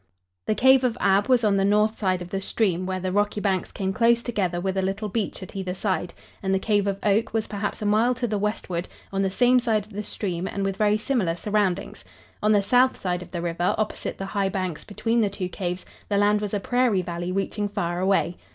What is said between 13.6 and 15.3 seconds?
opposite the high banks between the